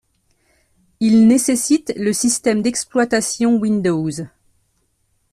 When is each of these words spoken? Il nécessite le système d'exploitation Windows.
Il 0.99 1.27
nécessite 1.27 1.93
le 1.95 2.11
système 2.11 2.63
d'exploitation 2.63 3.57
Windows. 3.57 4.09